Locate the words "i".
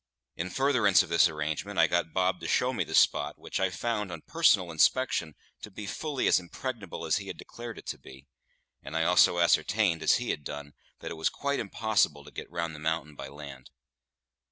1.77-1.85, 3.59-3.69, 8.97-9.03